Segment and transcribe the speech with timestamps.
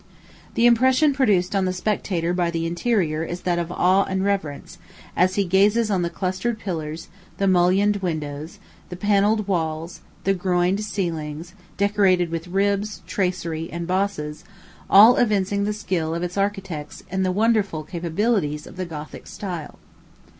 [0.55, 4.79] The impression produced on the spectator by the interior is that of awe and reverence,
[5.15, 8.57] as he gazes on the clustered pillars, the mullioned windows,
[8.89, 14.43] the panelled walls, the groined ceilings, decorated with ribs, tracery, and bosses,
[14.89, 19.77] all evincing the skill of its architects and the wonderful capabilities of the Gothic style.